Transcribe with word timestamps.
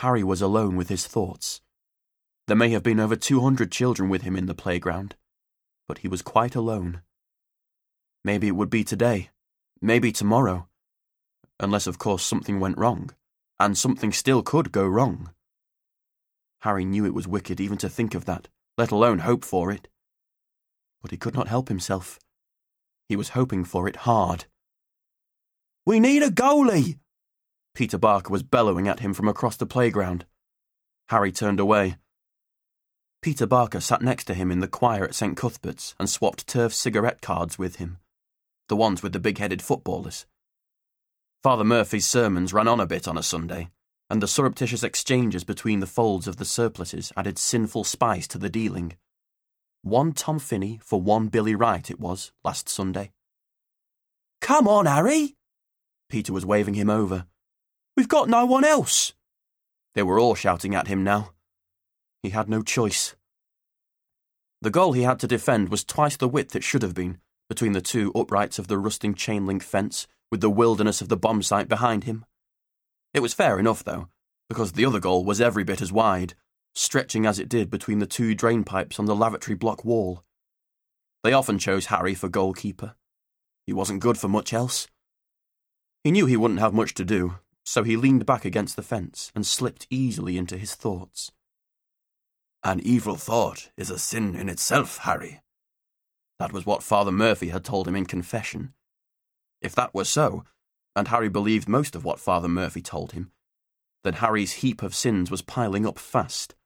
Harry 0.00 0.24
was 0.24 0.40
alone 0.40 0.76
with 0.76 0.88
his 0.88 1.06
thoughts. 1.06 1.60
There 2.46 2.56
may 2.56 2.70
have 2.70 2.82
been 2.82 2.98
over 2.98 3.16
200 3.16 3.70
children 3.70 4.08
with 4.08 4.22
him 4.22 4.34
in 4.34 4.46
the 4.46 4.54
playground, 4.54 5.14
but 5.86 5.98
he 5.98 6.08
was 6.08 6.22
quite 6.22 6.54
alone. 6.54 7.02
Maybe 8.24 8.48
it 8.48 8.56
would 8.56 8.70
be 8.70 8.82
today, 8.82 9.28
maybe 9.82 10.10
tomorrow, 10.10 10.68
unless, 11.58 11.86
of 11.86 11.98
course, 11.98 12.24
something 12.24 12.60
went 12.60 12.78
wrong, 12.78 13.10
and 13.58 13.76
something 13.76 14.10
still 14.10 14.42
could 14.42 14.72
go 14.72 14.86
wrong. 14.86 15.34
Harry 16.60 16.86
knew 16.86 17.04
it 17.04 17.12
was 17.12 17.28
wicked 17.28 17.60
even 17.60 17.76
to 17.76 17.90
think 17.90 18.14
of 18.14 18.24
that, 18.24 18.48
let 18.78 18.90
alone 18.90 19.18
hope 19.18 19.44
for 19.44 19.70
it. 19.70 19.88
But 21.02 21.10
he 21.10 21.18
could 21.18 21.34
not 21.34 21.48
help 21.48 21.68
himself. 21.68 22.18
He 23.06 23.16
was 23.16 23.36
hoping 23.36 23.66
for 23.66 23.86
it 23.86 23.96
hard. 23.96 24.46
We 25.84 26.00
need 26.00 26.22
a 26.22 26.30
goalie! 26.30 27.00
Peter 27.74 27.98
Barker 27.98 28.32
was 28.32 28.42
bellowing 28.42 28.88
at 28.88 29.00
him 29.00 29.14
from 29.14 29.28
across 29.28 29.56
the 29.56 29.66
playground. 29.66 30.26
Harry 31.08 31.32
turned 31.32 31.60
away. 31.60 31.96
Peter 33.22 33.46
Barker 33.46 33.80
sat 33.80 34.02
next 34.02 34.24
to 34.24 34.34
him 34.34 34.50
in 34.50 34.60
the 34.60 34.68
choir 34.68 35.04
at 35.04 35.14
St. 35.14 35.36
Cuthbert's 35.36 35.94
and 35.98 36.08
swapped 36.08 36.46
turf 36.46 36.72
cigarette 36.72 37.20
cards 37.20 37.58
with 37.58 37.76
him. 37.76 37.98
The 38.68 38.76
ones 38.76 39.02
with 39.02 39.12
the 39.12 39.20
big 39.20 39.38
headed 39.38 39.60
footballers. 39.60 40.26
Father 41.42 41.64
Murphy's 41.64 42.06
sermons 42.06 42.52
ran 42.52 42.68
on 42.68 42.80
a 42.80 42.86
bit 42.86 43.08
on 43.08 43.18
a 43.18 43.22
Sunday, 43.22 43.70
and 44.08 44.22
the 44.22 44.28
surreptitious 44.28 44.82
exchanges 44.82 45.44
between 45.44 45.80
the 45.80 45.86
folds 45.86 46.26
of 46.26 46.36
the 46.36 46.44
surplices 46.44 47.12
added 47.16 47.38
sinful 47.38 47.84
spice 47.84 48.26
to 48.28 48.38
the 48.38 48.50
dealing. 48.50 48.94
One 49.82 50.12
Tom 50.12 50.38
Finney 50.38 50.80
for 50.82 51.00
one 51.00 51.28
Billy 51.28 51.54
Wright 51.54 51.90
it 51.90 51.98
was, 51.98 52.32
last 52.44 52.68
Sunday. 52.68 53.12
Come 54.40 54.68
on, 54.68 54.86
Harry! 54.86 55.36
Peter 56.08 56.32
was 56.32 56.44
waving 56.44 56.74
him 56.74 56.90
over. 56.90 57.26
We've 57.96 58.08
got 58.08 58.28
no 58.28 58.46
one 58.46 58.64
else! 58.64 59.12
They 59.94 60.02
were 60.02 60.18
all 60.18 60.34
shouting 60.34 60.74
at 60.74 60.88
him 60.88 61.02
now. 61.02 61.32
He 62.22 62.30
had 62.30 62.48
no 62.48 62.62
choice. 62.62 63.16
The 64.62 64.70
goal 64.70 64.92
he 64.92 65.02
had 65.02 65.18
to 65.20 65.26
defend 65.26 65.70
was 65.70 65.84
twice 65.84 66.16
the 66.16 66.28
width 66.28 66.54
it 66.54 66.64
should 66.64 66.82
have 66.82 66.94
been, 66.94 67.18
between 67.48 67.72
the 67.72 67.80
two 67.80 68.12
uprights 68.14 68.58
of 68.58 68.68
the 68.68 68.78
rusting 68.78 69.14
chain 69.14 69.46
link 69.46 69.62
fence, 69.62 70.06
with 70.30 70.40
the 70.40 70.50
wilderness 70.50 71.00
of 71.00 71.08
the 71.08 71.16
bomb 71.16 71.42
site 71.42 71.68
behind 71.68 72.04
him. 72.04 72.24
It 73.12 73.20
was 73.20 73.34
fair 73.34 73.58
enough, 73.58 73.82
though, 73.82 74.08
because 74.48 74.72
the 74.72 74.84
other 74.84 75.00
goal 75.00 75.24
was 75.24 75.40
every 75.40 75.64
bit 75.64 75.80
as 75.80 75.92
wide, 75.92 76.34
stretching 76.74 77.26
as 77.26 77.38
it 77.38 77.48
did 77.48 77.70
between 77.70 77.98
the 77.98 78.06
two 78.06 78.34
drain 78.34 78.62
pipes 78.62 78.98
on 78.98 79.06
the 79.06 79.16
lavatory 79.16 79.56
block 79.56 79.84
wall. 79.84 80.22
They 81.24 81.32
often 81.32 81.58
chose 81.58 81.86
Harry 81.86 82.14
for 82.14 82.28
goalkeeper. 82.28 82.94
He 83.66 83.72
wasn't 83.72 84.00
good 84.00 84.18
for 84.18 84.28
much 84.28 84.52
else. 84.52 84.86
He 86.04 86.10
knew 86.10 86.26
he 86.26 86.36
wouldn't 86.36 86.60
have 86.60 86.72
much 86.72 86.94
to 86.94 87.04
do, 87.04 87.36
so 87.70 87.84
he 87.84 87.96
leaned 87.96 88.26
back 88.26 88.44
against 88.44 88.74
the 88.74 88.82
fence 88.82 89.30
and 89.32 89.46
slipped 89.46 89.86
easily 89.90 90.36
into 90.36 90.58
his 90.58 90.74
thoughts. 90.74 91.30
An 92.64 92.80
evil 92.80 93.14
thought 93.14 93.70
is 93.76 93.90
a 93.90 93.98
sin 93.98 94.34
in 94.34 94.48
itself, 94.48 94.98
Harry. 95.02 95.40
That 96.40 96.52
was 96.52 96.66
what 96.66 96.82
Father 96.82 97.12
Murphy 97.12 97.50
had 97.50 97.64
told 97.64 97.86
him 97.86 97.94
in 97.94 98.06
confession. 98.06 98.74
If 99.62 99.76
that 99.76 99.94
were 99.94 100.04
so, 100.04 100.42
and 100.96 101.06
Harry 101.06 101.28
believed 101.28 101.68
most 101.68 101.94
of 101.94 102.04
what 102.04 102.18
Father 102.18 102.48
Murphy 102.48 102.82
told 102.82 103.12
him, 103.12 103.30
then 104.02 104.14
Harry's 104.14 104.54
heap 104.64 104.82
of 104.82 104.92
sins 104.92 105.30
was 105.30 105.40
piling 105.40 105.86
up 105.86 105.96
fast. 105.96 106.56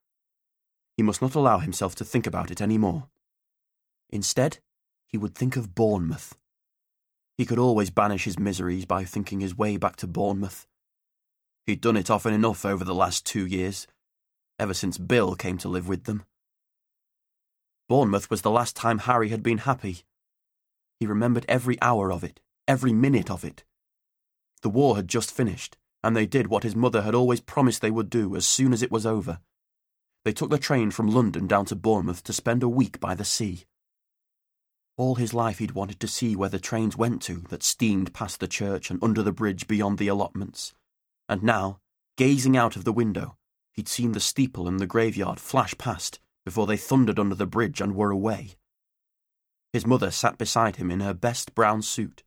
He 0.96 1.02
must 1.02 1.20
not 1.20 1.34
allow 1.34 1.58
himself 1.58 1.94
to 1.96 2.04
think 2.06 2.26
about 2.26 2.50
it 2.50 2.62
any 2.62 2.78
more. 2.78 3.08
Instead, 4.08 4.56
he 5.06 5.18
would 5.18 5.34
think 5.34 5.54
of 5.54 5.74
Bournemouth. 5.74 6.34
He 7.36 7.44
could 7.44 7.58
always 7.58 7.90
banish 7.90 8.24
his 8.24 8.38
miseries 8.38 8.86
by 8.86 9.04
thinking 9.04 9.40
his 9.40 9.54
way 9.54 9.76
back 9.76 9.96
to 9.96 10.06
Bournemouth. 10.06 10.66
He'd 11.66 11.80
done 11.80 11.96
it 11.96 12.10
often 12.10 12.34
enough 12.34 12.64
over 12.64 12.84
the 12.84 12.94
last 12.94 13.24
two 13.24 13.46
years, 13.46 13.86
ever 14.58 14.74
since 14.74 14.98
Bill 14.98 15.34
came 15.34 15.58
to 15.58 15.68
live 15.68 15.88
with 15.88 16.04
them. 16.04 16.24
Bournemouth 17.88 18.30
was 18.30 18.42
the 18.42 18.50
last 18.50 18.76
time 18.76 18.98
Harry 19.00 19.30
had 19.30 19.42
been 19.42 19.58
happy. 19.58 20.04
He 21.00 21.06
remembered 21.06 21.44
every 21.48 21.80
hour 21.80 22.12
of 22.12 22.22
it, 22.22 22.40
every 22.68 22.92
minute 22.92 23.30
of 23.30 23.44
it. 23.44 23.64
The 24.62 24.70
war 24.70 24.96
had 24.96 25.08
just 25.08 25.30
finished, 25.30 25.76
and 26.02 26.16
they 26.16 26.26
did 26.26 26.48
what 26.48 26.62
his 26.62 26.76
mother 26.76 27.02
had 27.02 27.14
always 27.14 27.40
promised 27.40 27.80
they 27.80 27.90
would 27.90 28.10
do 28.10 28.36
as 28.36 28.46
soon 28.46 28.72
as 28.72 28.82
it 28.82 28.90
was 28.90 29.06
over. 29.06 29.40
They 30.24 30.32
took 30.32 30.50
the 30.50 30.58
train 30.58 30.90
from 30.90 31.08
London 31.08 31.46
down 31.46 31.66
to 31.66 31.76
Bournemouth 31.76 32.22
to 32.24 32.32
spend 32.32 32.62
a 32.62 32.68
week 32.68 33.00
by 33.00 33.14
the 33.14 33.24
sea. 33.24 33.64
All 34.96 35.16
his 35.16 35.34
life 35.34 35.58
he'd 35.58 35.72
wanted 35.72 35.98
to 36.00 36.08
see 36.08 36.36
where 36.36 36.48
the 36.48 36.58
trains 36.58 36.96
went 36.96 37.20
to 37.22 37.44
that 37.48 37.62
steamed 37.62 38.14
past 38.14 38.40
the 38.40 38.48
church 38.48 38.90
and 38.90 39.02
under 39.02 39.22
the 39.22 39.32
bridge 39.32 39.66
beyond 39.66 39.98
the 39.98 40.08
allotments. 40.08 40.74
And 41.28 41.42
now, 41.42 41.80
gazing 42.16 42.56
out 42.56 42.76
of 42.76 42.84
the 42.84 42.92
window, 42.92 43.36
He'd 43.74 43.88
seen 43.88 44.12
the 44.12 44.20
steeple 44.20 44.68
and 44.68 44.78
the 44.78 44.86
graveyard 44.86 45.40
flash 45.40 45.76
past 45.76 46.20
before 46.44 46.66
they 46.66 46.76
thundered 46.76 47.18
under 47.18 47.34
the 47.34 47.46
bridge 47.46 47.80
and 47.80 47.94
were 47.94 48.12
away. 48.12 48.54
His 49.72 49.84
mother 49.84 50.12
sat 50.12 50.38
beside 50.38 50.76
him 50.76 50.92
in 50.92 51.00
her 51.00 51.12
best 51.12 51.56
brown 51.56 51.82
suit, 51.82 52.22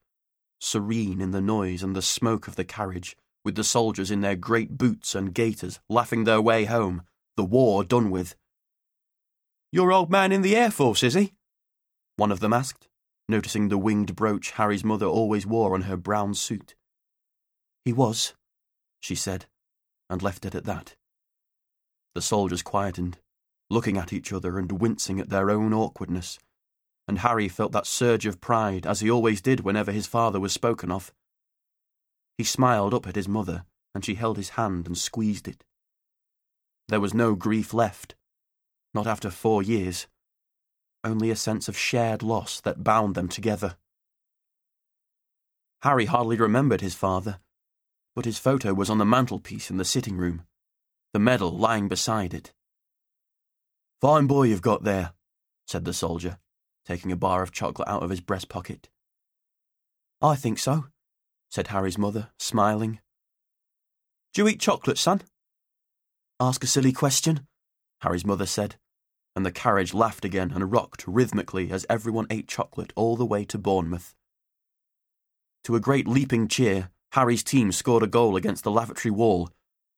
serene 0.60 1.22
in 1.22 1.32
the 1.32 1.40
noise 1.40 1.82
and 1.82 1.96
the 1.96 2.02
smoke 2.02 2.50
of 2.50 2.58
the 2.58 2.66
carriage, 2.66 3.16
with 3.46 3.56
the 3.56 3.64
soldiers 3.64 4.12
in 4.12 4.20
their 4.20 4.36
great 4.36 4.78
boots 4.78 5.16
and 5.16 5.34
gaiters 5.34 5.80
laughing 5.88 6.26
their 6.26 6.42
way 6.42 6.66
home, 6.66 7.04
the 7.38 7.46
war 7.46 7.86
done 7.86 8.10
with. 8.10 8.36
Your 9.72 9.94
old 9.94 10.12
man 10.12 10.34
in 10.34 10.42
the 10.42 10.56
Air 10.56 10.72
Force, 10.72 11.02
is 11.02 11.14
he? 11.14 11.34
One 12.18 12.32
of 12.32 12.42
them 12.42 12.52
asked, 12.52 12.90
noticing 13.30 13.70
the 13.70 13.78
winged 13.78 14.18
brooch 14.18 14.52
Harry's 14.52 14.84
mother 14.84 15.06
always 15.06 15.46
wore 15.46 15.74
on 15.74 15.84
her 15.84 15.96
brown 15.96 16.34
suit. 16.34 16.76
He 17.86 17.94
was, 17.94 18.34
she 19.00 19.16
said, 19.16 19.46
and 20.10 20.22
left 20.22 20.46
it 20.46 20.56
at 20.56 20.66
that. 20.66 20.96
The 22.16 22.22
soldiers 22.22 22.62
quietened, 22.62 23.20
looking 23.70 23.98
at 23.98 24.14
each 24.14 24.34
other 24.34 24.58
and 24.58 24.72
wincing 24.72 25.20
at 25.20 25.30
their 25.30 25.50
own 25.50 25.74
awkwardness, 25.74 26.40
and 27.08 27.20
Harry 27.20 27.48
felt 27.48 27.72
that 27.72 27.86
surge 27.86 28.26
of 28.26 28.42
pride, 28.42 28.86
as 28.86 29.00
he 29.00 29.10
always 29.10 29.42
did 29.42 29.62
whenever 29.62 29.92
his 29.92 30.08
father 30.08 30.40
was 30.40 30.54
spoken 30.54 30.92
of. 30.92 31.14
He 32.38 32.44
smiled 32.44 32.94
up 32.94 33.08
at 33.08 33.16
his 33.16 33.28
mother, 33.28 33.66
and 33.96 34.04
she 34.04 34.16
held 34.16 34.38
his 34.38 34.50
hand 34.50 34.88
and 34.88 34.98
squeezed 34.98 35.48
it. 35.48 35.64
There 36.88 37.00
was 37.00 37.14
no 37.14 37.36
grief 37.36 37.74
left, 37.74 38.16
not 38.94 39.08
after 39.08 39.30
four 39.30 39.64
years, 39.64 40.08
only 41.04 41.32
a 41.32 41.36
sense 41.36 41.68
of 41.68 41.78
shared 41.78 42.24
loss 42.24 42.62
that 42.62 42.84
bound 42.84 43.16
them 43.16 43.28
together. 43.28 43.78
Harry 45.84 46.06
hardly 46.06 46.38
remembered 46.38 46.82
his 46.82 46.96
father, 46.96 47.40
but 48.18 48.26
his 48.26 48.40
photo 48.40 48.74
was 48.74 48.90
on 48.90 48.98
the 48.98 49.06
mantelpiece 49.06 49.70
in 49.70 49.78
the 49.78 49.86
sitting 49.86 50.18
room 50.18 50.42
the 51.14 51.20
medal 51.20 51.56
lying 51.56 51.88
beside 51.88 52.34
it. 52.34 52.52
Fine 54.02 54.26
boy 54.26 54.42
you've 54.42 54.60
got 54.60 54.84
there, 54.84 55.14
said 55.68 55.86
the 55.86 55.94
soldier, 55.94 56.40
taking 56.84 57.12
a 57.12 57.16
bar 57.16 57.44
of 57.44 57.52
chocolate 57.52 57.88
out 57.88 58.02
of 58.02 58.10
his 58.10 58.20
breast 58.20 58.50
pocket. 58.50 58.90
I 60.20 60.36
think 60.36 60.58
so, 60.58 60.86
said 61.52 61.68
Harry's 61.68 62.00
mother, 62.00 62.30
smiling. 62.40 63.02
Do 64.34 64.42
you 64.42 64.48
eat 64.48 64.62
chocolate, 64.62 64.98
son? 64.98 65.22
Ask 66.40 66.64
a 66.64 66.68
silly 66.68 66.94
question, 66.94 67.46
Harry's 68.02 68.26
mother 68.26 68.48
said, 68.48 68.78
and 69.36 69.46
the 69.46 69.52
carriage 69.52 69.94
laughed 69.94 70.26
again 70.26 70.52
and 70.56 70.72
rocked 70.72 71.08
rhythmically 71.08 71.70
as 71.70 71.86
everyone 71.88 72.26
ate 72.32 72.48
chocolate 72.48 72.94
all 72.96 73.16
the 73.16 73.28
way 73.28 73.46
to 73.46 73.60
Bournemouth. 73.60 74.16
To 75.66 75.76
a 75.76 75.80
great 75.80 76.08
leaping 76.08 76.48
cheer, 76.48 76.90
Harry's 77.14 77.44
team 77.44 77.72
scored 77.72 78.04
a 78.04 78.08
goal 78.08 78.36
against 78.36 78.64
the 78.64 78.72
lavatory 78.72 79.12
wall 79.12 79.50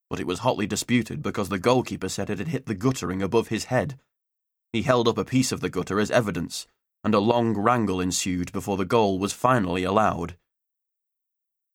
but 0.10 0.20
it 0.20 0.28
was 0.28 0.40
hotly 0.40 0.66
disputed 0.66 1.22
because 1.22 1.50
the 1.50 1.60
goalkeeper 1.60 2.10
said 2.10 2.30
it 2.30 2.40
had 2.40 2.48
hit 2.48 2.66
the 2.66 2.74
guttering 2.74 3.22
above 3.22 3.50
his 3.50 3.66
head. 3.66 4.00
He 4.74 4.82
held 4.82 5.08
up 5.08 5.18
a 5.18 5.26
piece 5.26 5.52
of 5.52 5.62
the 5.62 5.70
gutter 5.70 6.00
as 6.00 6.12
evidence, 6.12 6.68
and 7.04 7.14
a 7.14 7.20
long 7.20 7.54
wrangle 7.54 8.02
ensued 8.02 8.52
before 8.52 8.76
the 8.76 8.86
goal 8.86 9.20
was 9.20 9.34
finally 9.34 9.84
allowed. 9.84 10.36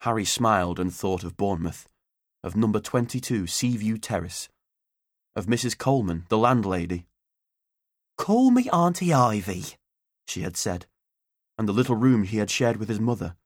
Harry 0.00 0.24
smiled 0.24 0.80
and 0.80 0.92
thought 0.92 1.22
of 1.22 1.36
Bournemouth, 1.36 1.88
of 2.42 2.56
number 2.56 2.80
22 2.80 3.46
Seaview 3.46 3.98
Terrace, 3.98 4.48
of 5.36 5.46
Mrs. 5.46 5.78
Coleman, 5.78 6.26
the 6.28 6.38
landlady. 6.38 7.06
Call 8.18 8.50
me 8.50 8.68
Auntie 8.70 9.12
Ivy, 9.12 9.64
she 10.26 10.42
had 10.42 10.56
said, 10.56 10.86
and 11.56 11.68
the 11.68 11.72
little 11.72 11.96
room 11.96 12.24
he 12.24 12.38
had 12.38 12.50
shared 12.50 12.76
with 12.76 12.88
his 12.88 13.00
mother. 13.00 13.36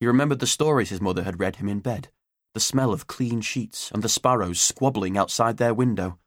He 0.00 0.06
remembered 0.06 0.38
the 0.38 0.46
stories 0.46 0.90
his 0.90 1.00
mother 1.00 1.24
had 1.24 1.40
read 1.40 1.56
him 1.56 1.68
in 1.68 1.80
bed 1.80 2.08
the 2.54 2.60
smell 2.60 2.92
of 2.92 3.06
clean 3.06 3.40
sheets, 3.40 3.90
and 3.92 4.02
the 4.02 4.08
sparrows 4.08 4.58
squabbling 4.60 5.16
outside 5.16 5.58
their 5.58 5.72
window. 5.72 6.18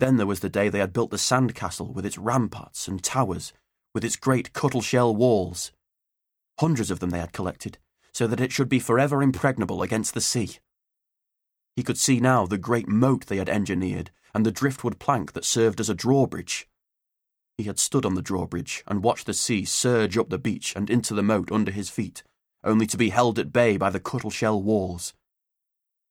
Then 0.00 0.16
there 0.16 0.26
was 0.26 0.40
the 0.40 0.48
day 0.48 0.70
they 0.70 0.78
had 0.78 0.94
built 0.94 1.10
the 1.10 1.18
sand 1.18 1.54
castle 1.54 1.92
with 1.92 2.06
its 2.06 2.16
ramparts 2.16 2.88
and 2.88 3.02
towers, 3.02 3.52
with 3.94 4.04
its 4.04 4.16
great 4.16 4.54
cuttle 4.54 4.80
shell 4.80 5.14
walls. 5.14 5.72
Hundreds 6.58 6.90
of 6.90 7.00
them 7.00 7.10
they 7.10 7.18
had 7.18 7.34
collected, 7.34 7.76
so 8.12 8.26
that 8.26 8.40
it 8.40 8.52
should 8.52 8.68
be 8.68 8.78
forever 8.78 9.22
impregnable 9.22 9.82
against 9.82 10.14
the 10.14 10.22
sea. 10.22 10.56
He 11.74 11.82
could 11.82 11.98
see 11.98 12.18
now 12.18 12.46
the 12.46 12.56
great 12.56 12.88
moat 12.88 13.26
they 13.26 13.36
had 13.36 13.50
engineered 13.50 14.10
and 14.34 14.46
the 14.46 14.50
driftwood 14.50 14.98
plank 14.98 15.32
that 15.32 15.44
served 15.44 15.80
as 15.80 15.90
a 15.90 15.94
drawbridge. 15.94 16.66
He 17.58 17.64
had 17.64 17.78
stood 17.78 18.06
on 18.06 18.14
the 18.14 18.22
drawbridge 18.22 18.84
and 18.86 19.02
watched 19.02 19.26
the 19.26 19.34
sea 19.34 19.66
surge 19.66 20.16
up 20.16 20.30
the 20.30 20.38
beach 20.38 20.74
and 20.74 20.88
into 20.88 21.12
the 21.12 21.22
moat 21.22 21.52
under 21.52 21.72
his 21.72 21.90
feet, 21.90 22.22
only 22.66 22.86
to 22.86 22.96
be 22.96 23.08
held 23.10 23.38
at 23.38 23.52
bay 23.52 23.76
by 23.76 23.88
the 23.88 24.00
cuttle 24.00 24.30
shell 24.30 24.60
walls. 24.60 25.14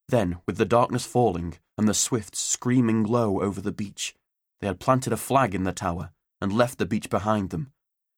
Then, 0.07 0.38
with 0.48 0.57
the 0.57 0.66
darkness 0.66 1.06
falling 1.06 1.57
and 1.78 1.88
the 1.88 1.94
swifts 1.94 2.40
screaming 2.40 3.04
low 3.04 3.42
over 3.42 3.62
the 3.62 3.72
beach, 3.72 4.16
they 4.62 4.68
had 4.68 4.80
planted 4.80 5.13
a 5.13 5.18
flag 5.18 5.54
in 5.54 5.63
the 5.63 5.72
tower 5.72 6.12
and 6.42 6.54
left 6.54 6.78
the 6.78 6.86
beach 6.86 7.10
behind 7.10 7.50
them, 7.50 7.72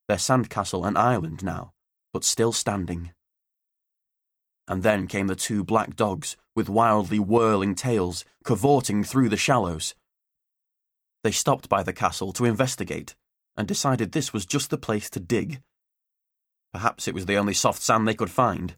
their 0.08 0.18
sandcastle 0.18 0.88
an 0.88 0.96
island 0.96 1.44
now, 1.44 1.74
but 2.14 2.24
still 2.24 2.52
standing. 2.52 3.12
And 4.68 4.84
then 4.84 5.08
came 5.08 5.28
the 5.28 5.36
two 5.36 5.64
black 5.64 5.96
dogs 5.96 6.36
with 6.56 6.70
wildly 6.70 7.20
whirling 7.20 7.74
tails, 7.74 8.26
cavorting 8.44 9.04
through 9.04 9.30
the 9.30 9.38
shallows. 9.38 9.96
They 11.24 11.32
stopped 11.32 11.70
by 11.70 11.84
the 11.84 11.94
castle 11.94 12.34
to 12.34 12.46
investigate 12.46 13.16
and 13.56 13.68
decided 13.68 14.12
this 14.12 14.34
was 14.34 14.46
just 14.46 14.70
the 14.70 14.78
place 14.78 15.10
to 15.12 15.20
dig. 15.20 15.62
Perhaps 16.74 17.08
it 17.08 17.14
was 17.14 17.26
the 17.26 17.38
only 17.38 17.54
soft 17.54 17.82
sand 17.82 18.08
they 18.08 18.14
could 18.14 18.30
find. 18.30 18.76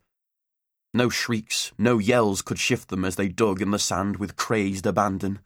No 0.93 1.09
shrieks, 1.09 1.71
no 1.77 1.99
yells 1.99 2.41
could 2.41 2.59
shift 2.59 2.89
them 2.89 3.05
as 3.05 3.15
they 3.15 3.27
dug 3.27 3.61
in 3.61 3.71
the 3.71 3.79
sand 3.79 4.17
with 4.17 4.35
crazed 4.35 4.85
abandon. 4.85 5.39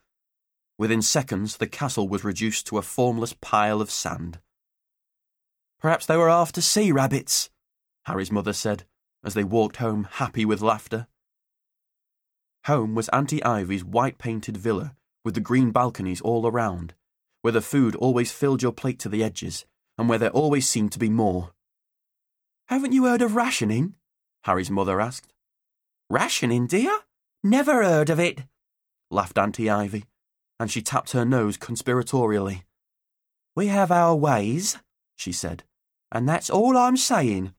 Within 0.77 1.01
seconds, 1.01 1.57
the 1.57 1.67
castle 1.67 2.07
was 2.07 2.23
reduced 2.23 2.67
to 2.67 2.77
a 2.77 2.81
formless 2.81 3.33
pile 3.33 3.81
of 3.81 3.91
sand. 3.91 4.39
Perhaps 5.79 6.05
they 6.05 6.17
were 6.17 6.29
after 6.29 6.61
sea 6.61 6.91
rabbits, 6.91 7.49
Harry's 8.05 8.31
mother 8.31 8.53
said, 8.53 8.85
as 9.23 9.33
they 9.33 9.43
walked 9.43 9.77
home 9.77 10.07
happy 10.13 10.45
with 10.45 10.61
laughter. 10.61 11.07
Home 12.65 12.95
was 12.95 13.09
Auntie 13.09 13.43
Ivy's 13.43 13.83
white 13.83 14.17
painted 14.17 14.55
villa 14.55 14.95
with 15.25 15.33
the 15.35 15.41
green 15.41 15.71
balconies 15.71 16.21
all 16.21 16.47
around, 16.47 16.93
where 17.41 17.51
the 17.51 17.61
food 17.61 17.95
always 17.95 18.31
filled 18.31 18.61
your 18.61 18.71
plate 18.71 18.99
to 18.99 19.09
the 19.09 19.23
edges, 19.23 19.65
and 19.97 20.07
where 20.07 20.17
there 20.17 20.29
always 20.29 20.67
seemed 20.67 20.91
to 20.93 20.99
be 20.99 21.09
more. 21.09 21.51
Haven't 22.73 22.91
you 22.91 23.05
heard 23.05 23.21
of 23.21 23.35
rationing? 23.35 23.93
Harry's 24.45 24.71
mother 24.71 24.99
asked. 24.99 25.31
Rationing, 26.09 26.65
dear? 26.65 26.91
Never 27.43 27.83
heard 27.83 28.09
of 28.09 28.19
it, 28.19 28.39
laughed 29.11 29.37
Auntie 29.37 29.69
Ivy, 29.69 30.05
and 30.59 30.71
she 30.71 30.81
tapped 30.81 31.11
her 31.11 31.23
nose 31.23 31.55
conspiratorially. 31.55 32.63
We 33.55 33.67
have 33.67 33.91
our 33.91 34.15
ways, 34.15 34.79
she 35.15 35.31
said, 35.31 35.61
and 36.11 36.27
that's 36.27 36.49
all 36.49 36.75
I'm 36.75 36.97
saying. 36.97 37.53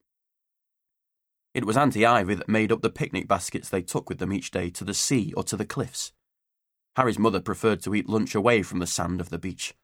It 1.54 1.64
was 1.64 1.76
Auntie 1.76 2.04
Ivy 2.04 2.34
that 2.34 2.48
made 2.48 2.72
up 2.72 2.82
the 2.82 2.90
picnic 2.90 3.28
baskets 3.28 3.68
they 3.68 3.82
took 3.82 4.08
with 4.08 4.18
them 4.18 4.32
each 4.32 4.50
day 4.50 4.68
to 4.70 4.82
the 4.82 4.94
sea 4.94 5.32
or 5.36 5.44
to 5.44 5.56
the 5.56 5.64
cliffs. 5.64 6.12
Harry's 6.96 7.20
mother 7.20 7.40
preferred 7.40 7.82
to 7.82 7.94
eat 7.94 8.08
lunch 8.08 8.34
away 8.34 8.64
from 8.64 8.80
the 8.80 8.84
sand 8.84 9.20
of 9.20 9.30
the 9.30 9.38
beach, 9.38 9.74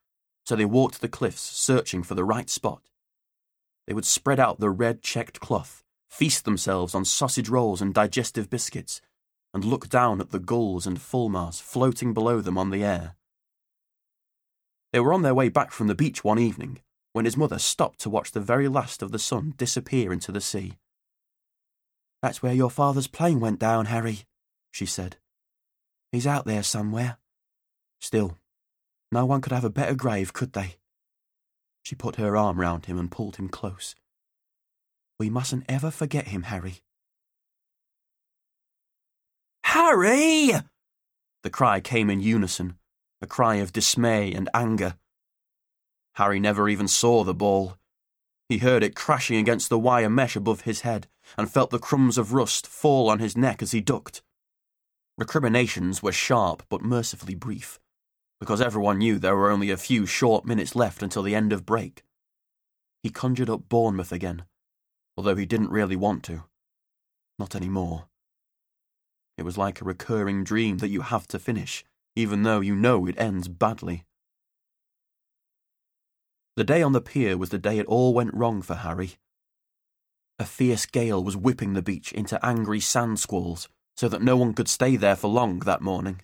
so 0.44 0.56
they 0.56 0.64
walked 0.64 1.00
the 1.00 1.08
cliffs 1.08 1.42
searching 1.42 2.02
for 2.02 2.16
the 2.16 2.24
right 2.24 2.50
spot. 2.50 2.89
They 3.90 3.94
would 3.94 4.06
spread 4.06 4.38
out 4.38 4.60
the 4.60 4.70
red 4.70 5.02
checked 5.02 5.40
cloth, 5.40 5.82
feast 6.08 6.44
themselves 6.44 6.94
on 6.94 7.04
sausage 7.04 7.48
rolls 7.48 7.82
and 7.82 7.92
digestive 7.92 8.48
biscuits, 8.48 9.00
and 9.52 9.64
look 9.64 9.88
down 9.88 10.20
at 10.20 10.30
the 10.30 10.38
gulls 10.38 10.86
and 10.86 10.96
fulmars 10.96 11.60
floating 11.60 12.14
below 12.14 12.40
them 12.40 12.56
on 12.56 12.70
the 12.70 12.84
air. 12.84 13.16
They 14.92 15.00
were 15.00 15.12
on 15.12 15.22
their 15.22 15.34
way 15.34 15.48
back 15.48 15.72
from 15.72 15.88
the 15.88 15.96
beach 15.96 16.22
one 16.22 16.38
evening 16.38 16.78
when 17.14 17.24
his 17.24 17.36
mother 17.36 17.58
stopped 17.58 17.98
to 18.02 18.10
watch 18.10 18.30
the 18.30 18.38
very 18.38 18.68
last 18.68 19.02
of 19.02 19.10
the 19.10 19.18
sun 19.18 19.54
disappear 19.56 20.12
into 20.12 20.30
the 20.30 20.40
sea. 20.40 20.78
That's 22.22 22.44
where 22.44 22.54
your 22.54 22.70
father's 22.70 23.08
plane 23.08 23.40
went 23.40 23.58
down, 23.58 23.86
Harry, 23.86 24.20
she 24.70 24.86
said. 24.86 25.16
He's 26.12 26.28
out 26.28 26.44
there 26.44 26.62
somewhere. 26.62 27.18
Still, 27.98 28.38
no 29.10 29.26
one 29.26 29.40
could 29.40 29.50
have 29.50 29.64
a 29.64 29.68
better 29.68 29.96
grave, 29.96 30.32
could 30.32 30.52
they? 30.52 30.76
She 31.82 31.94
put 31.94 32.16
her 32.16 32.36
arm 32.36 32.60
round 32.60 32.86
him 32.86 32.98
and 32.98 33.10
pulled 33.10 33.36
him 33.36 33.48
close. 33.48 33.94
We 35.18 35.30
mustn't 35.30 35.64
ever 35.68 35.90
forget 35.90 36.28
him, 36.28 36.44
Harry. 36.44 36.80
Harry! 39.64 40.52
The 41.42 41.50
cry 41.50 41.80
came 41.80 42.10
in 42.10 42.20
unison, 42.20 42.76
a 43.22 43.26
cry 43.26 43.56
of 43.56 43.72
dismay 43.72 44.32
and 44.32 44.48
anger. 44.52 44.96
Harry 46.14 46.38
never 46.38 46.68
even 46.68 46.86
saw 46.86 47.24
the 47.24 47.34
ball. 47.34 47.76
He 48.48 48.58
heard 48.58 48.82
it 48.82 48.94
crashing 48.94 49.38
against 49.38 49.68
the 49.68 49.78
wire 49.78 50.10
mesh 50.10 50.36
above 50.36 50.62
his 50.62 50.82
head 50.82 51.06
and 51.38 51.50
felt 51.50 51.70
the 51.70 51.78
crumbs 51.78 52.18
of 52.18 52.32
rust 52.32 52.66
fall 52.66 53.08
on 53.08 53.18
his 53.18 53.36
neck 53.36 53.62
as 53.62 53.72
he 53.72 53.80
ducked. 53.80 54.22
Recriminations 55.16 56.02
were 56.02 56.12
sharp 56.12 56.62
but 56.68 56.82
mercifully 56.82 57.34
brief, 57.34 57.79
because 58.40 58.60
everyone 58.60 58.98
knew 58.98 59.18
there 59.18 59.36
were 59.36 59.50
only 59.50 59.70
a 59.70 59.76
few 59.76 60.06
short 60.06 60.46
minutes 60.46 60.74
left 60.74 61.02
until 61.02 61.22
the 61.22 61.34
end 61.34 61.52
of 61.52 61.66
break. 61.66 62.02
He 63.02 63.10
conjured 63.10 63.50
up 63.50 63.68
Bournemouth 63.68 64.12
again, 64.12 64.44
although 65.16 65.36
he 65.36 65.46
didn't 65.46 65.70
really 65.70 65.96
want 65.96 66.24
to. 66.24 66.44
Not 67.38 67.54
any 67.54 67.68
more. 67.68 68.06
It 69.36 69.42
was 69.42 69.58
like 69.58 69.80
a 69.80 69.84
recurring 69.84 70.42
dream 70.42 70.78
that 70.78 70.88
you 70.88 71.02
have 71.02 71.26
to 71.28 71.38
finish, 71.38 71.84
even 72.16 72.42
though 72.42 72.60
you 72.60 72.74
know 72.74 73.06
it 73.06 73.18
ends 73.18 73.48
badly. 73.48 74.04
The 76.56 76.64
day 76.64 76.82
on 76.82 76.92
the 76.92 77.00
pier 77.00 77.38
was 77.38 77.50
the 77.50 77.58
day 77.58 77.78
it 77.78 77.86
all 77.86 78.12
went 78.12 78.34
wrong 78.34 78.60
for 78.62 78.74
Harry. 78.74 79.12
A 80.38 80.44
fierce 80.44 80.86
gale 80.86 81.22
was 81.22 81.36
whipping 81.36 81.74
the 81.74 81.82
beach 81.82 82.12
into 82.12 82.44
angry 82.44 82.80
sand 82.80 83.18
squalls 83.18 83.68
so 83.96 84.08
that 84.08 84.22
no 84.22 84.36
one 84.36 84.54
could 84.54 84.68
stay 84.68 84.96
there 84.96 85.16
for 85.16 85.28
long 85.28 85.60
that 85.60 85.82
morning. 85.82 86.22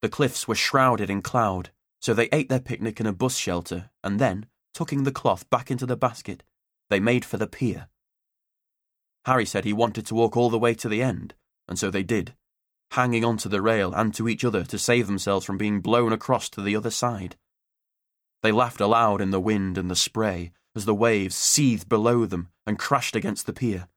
The 0.00 0.08
cliffs 0.08 0.46
were 0.46 0.54
shrouded 0.54 1.10
in 1.10 1.22
cloud, 1.22 1.70
so 2.00 2.14
they 2.14 2.28
ate 2.30 2.48
their 2.48 2.60
picnic 2.60 3.00
in 3.00 3.06
a 3.06 3.12
bus 3.12 3.36
shelter 3.36 3.90
and 4.04 4.20
then, 4.20 4.46
tucking 4.72 5.02
the 5.02 5.12
cloth 5.12 5.48
back 5.50 5.70
into 5.70 5.86
the 5.86 5.96
basket, 5.96 6.44
they 6.88 7.00
made 7.00 7.24
for 7.24 7.36
the 7.36 7.48
pier. 7.48 7.88
Harry 9.24 9.44
said 9.44 9.64
he 9.64 9.72
wanted 9.72 10.06
to 10.06 10.14
walk 10.14 10.36
all 10.36 10.50
the 10.50 10.58
way 10.58 10.72
to 10.74 10.88
the 10.88 11.02
end, 11.02 11.34
and 11.66 11.78
so 11.78 11.90
they 11.90 12.04
did, 12.04 12.34
hanging 12.92 13.24
onto 13.24 13.48
the 13.48 13.60
rail 13.60 13.92
and 13.92 14.14
to 14.14 14.28
each 14.28 14.44
other 14.44 14.64
to 14.64 14.78
save 14.78 15.06
themselves 15.06 15.44
from 15.44 15.58
being 15.58 15.80
blown 15.80 16.12
across 16.12 16.48
to 16.48 16.62
the 16.62 16.76
other 16.76 16.90
side. 16.90 17.36
They 18.42 18.52
laughed 18.52 18.80
aloud 18.80 19.20
in 19.20 19.30
the 19.30 19.40
wind 19.40 19.76
and 19.76 19.90
the 19.90 19.96
spray 19.96 20.52
as 20.76 20.84
the 20.84 20.94
waves 20.94 21.34
seethed 21.34 21.88
below 21.88 22.24
them 22.24 22.50
and 22.64 22.78
crashed 22.78 23.16
against 23.16 23.46
the 23.46 23.52
pier. 23.52 23.88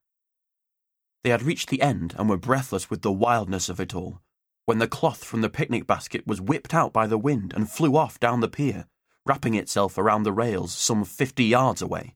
They 1.24 1.30
had 1.30 1.44
reached 1.44 1.70
the 1.70 1.84
end 1.84 2.16
and 2.18 2.28
were 2.28 2.38
breathless 2.38 2.90
with 2.90 3.04
the 3.04 3.12
wildness 3.12 3.70
of 3.70 3.80
it 3.80 3.94
all 3.94 4.22
when 4.72 4.80
the 4.80 4.88
cloth 4.88 5.26
from 5.26 5.42
the 5.42 5.50
picnic 5.50 5.86
basket 5.86 6.26
was 6.26 6.40
whipped 6.40 6.74
out 6.74 6.94
by 6.94 7.06
the 7.06 7.18
wind 7.18 7.52
and 7.54 7.70
flew 7.70 7.98
off 7.98 8.18
down 8.22 8.40
the 8.40 8.48
pier, 8.48 8.86
wrapping 9.26 9.54
itself 9.54 9.98
around 9.98 10.24
the 10.24 10.32
rails 10.32 10.74
some 10.74 11.04
fifty 11.04 11.44
yards 11.44 11.82
away. 11.82 12.16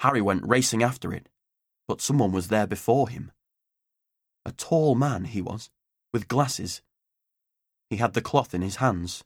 Harry 0.00 0.20
went 0.20 0.44
racing 0.44 0.82
after 0.82 1.14
it, 1.14 1.28
but 1.86 2.00
someone 2.00 2.32
was 2.32 2.48
there 2.48 2.66
before 2.66 3.08
him. 3.08 3.30
A 4.44 4.50
tall 4.50 4.96
man 4.96 5.26
he 5.26 5.40
was, 5.40 5.70
with 6.12 6.26
glasses. 6.26 6.82
He 7.88 7.98
had 7.98 8.14
the 8.14 8.20
cloth 8.20 8.52
in 8.52 8.62
his 8.62 8.82
hands. 8.82 9.22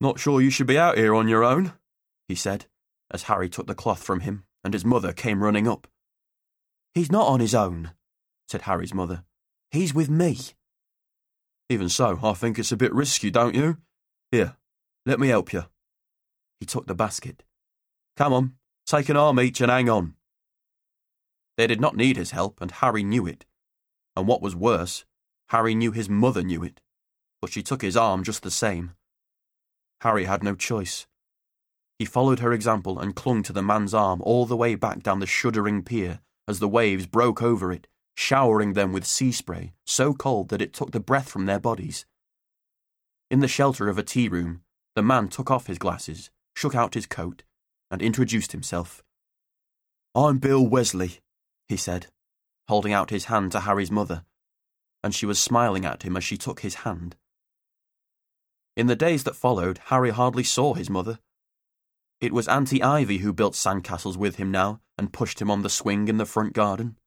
Not 0.00 0.18
sure 0.18 0.40
you 0.40 0.48
should 0.48 0.66
be 0.66 0.78
out 0.78 0.96
here 0.96 1.14
on 1.14 1.28
your 1.28 1.44
own, 1.44 1.74
he 2.28 2.34
said, 2.34 2.64
as 3.10 3.24
Harry 3.24 3.50
took 3.50 3.66
the 3.66 3.74
cloth 3.74 4.02
from 4.02 4.20
him 4.20 4.44
and 4.64 4.72
his 4.72 4.86
mother 4.86 5.12
came 5.12 5.44
running 5.44 5.68
up. 5.68 5.86
He's 6.94 7.12
not 7.12 7.26
on 7.26 7.40
his 7.40 7.54
own, 7.54 7.90
said 8.46 8.62
Harry's 8.62 8.94
mother. 8.94 9.24
He's 9.70 9.92
with 9.92 10.08
me. 10.08 10.38
Even 11.68 11.88
so, 11.88 12.18
I 12.22 12.32
think 12.32 12.58
it's 12.58 12.72
a 12.72 12.76
bit 12.76 12.94
risky, 12.94 13.30
don't 13.30 13.54
you? 13.54 13.76
Here, 14.30 14.56
let 15.04 15.20
me 15.20 15.28
help 15.28 15.52
you. 15.52 15.64
He 16.60 16.66
took 16.66 16.86
the 16.86 16.94
basket. 16.94 17.44
Come 18.16 18.32
on, 18.32 18.54
take 18.86 19.08
an 19.08 19.16
arm 19.16 19.38
each 19.38 19.60
and 19.60 19.70
hang 19.70 19.88
on. 19.88 20.14
They 21.56 21.66
did 21.66 21.80
not 21.80 21.96
need 21.96 22.16
his 22.16 22.30
help, 22.30 22.60
and 22.60 22.70
Harry 22.70 23.04
knew 23.04 23.26
it. 23.26 23.44
And 24.16 24.26
what 24.26 24.40
was 24.40 24.56
worse, 24.56 25.04
Harry 25.48 25.74
knew 25.74 25.92
his 25.92 26.08
mother 26.08 26.42
knew 26.42 26.62
it, 26.62 26.80
but 27.40 27.50
she 27.50 27.62
took 27.62 27.82
his 27.82 27.96
arm 27.96 28.24
just 28.24 28.42
the 28.42 28.50
same. 28.50 28.92
Harry 30.00 30.24
had 30.24 30.42
no 30.42 30.54
choice. 30.54 31.06
He 31.98 32.04
followed 32.04 32.38
her 32.38 32.52
example 32.52 32.98
and 32.98 33.16
clung 33.16 33.42
to 33.42 33.52
the 33.52 33.62
man's 33.62 33.92
arm 33.92 34.22
all 34.22 34.46
the 34.46 34.56
way 34.56 34.74
back 34.74 35.02
down 35.02 35.18
the 35.18 35.26
shuddering 35.26 35.82
pier 35.82 36.20
as 36.46 36.60
the 36.60 36.68
waves 36.68 37.06
broke 37.06 37.42
over 37.42 37.72
it, 37.72 37.88
showering 38.18 38.72
them 38.72 38.92
with 38.92 39.06
sea 39.06 39.30
spray 39.30 39.72
so 39.86 40.12
cold 40.12 40.48
that 40.48 40.60
it 40.60 40.72
took 40.72 40.90
the 40.90 40.98
breath 40.98 41.28
from 41.28 41.46
their 41.46 41.60
bodies. 41.60 42.04
In 43.30 43.38
the 43.38 43.46
shelter 43.46 43.88
of 43.88 43.96
a 43.96 44.02
tea 44.02 44.28
room, 44.28 44.62
the 44.96 45.04
man 45.04 45.28
took 45.28 45.52
off 45.52 45.68
his 45.68 45.78
glasses, 45.78 46.28
shook 46.56 46.74
out 46.74 46.94
his 46.94 47.06
coat, 47.06 47.44
and 47.92 48.02
introduced 48.02 48.50
himself. 48.50 49.04
I'm 50.16 50.38
Bill 50.38 50.66
Wesley, 50.66 51.20
he 51.68 51.76
said, 51.76 52.08
holding 52.66 52.92
out 52.92 53.10
his 53.10 53.26
hand 53.26 53.52
to 53.52 53.60
Harry's 53.60 53.92
mother, 53.92 54.24
and 55.04 55.14
she 55.14 55.24
was 55.24 55.38
smiling 55.38 55.84
at 55.84 56.02
him 56.02 56.16
as 56.16 56.24
she 56.24 56.36
took 56.36 56.60
his 56.60 56.74
hand. 56.74 57.14
In 58.76 58.88
the 58.88 58.96
days 58.96 59.22
that 59.24 59.36
followed, 59.36 59.78
Harry 59.86 60.10
hardly 60.10 60.42
saw 60.42 60.74
his 60.74 60.90
mother. 60.90 61.20
It 62.20 62.32
was 62.32 62.48
Auntie 62.48 62.82
Ivy 62.82 63.18
who 63.18 63.32
built 63.32 63.54
sandcastles 63.54 64.16
with 64.16 64.36
him 64.36 64.50
now 64.50 64.80
and 64.98 65.12
pushed 65.12 65.40
him 65.40 65.52
on 65.52 65.62
the 65.62 65.70
swing 65.70 66.08
in 66.08 66.16
the 66.16 66.26
front 66.26 66.52
garden. 66.52 66.98